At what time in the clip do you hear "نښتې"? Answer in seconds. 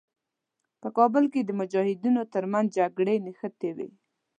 3.25-3.69